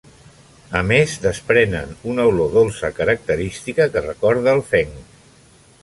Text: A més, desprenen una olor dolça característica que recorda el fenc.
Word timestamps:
A 0.77 0.79
més, 0.91 1.11
desprenen 1.25 1.93
una 2.13 2.25
olor 2.31 2.51
dolça 2.57 2.91
característica 3.01 3.89
que 3.97 4.05
recorda 4.09 4.57
el 4.59 4.65
fenc. 4.73 5.19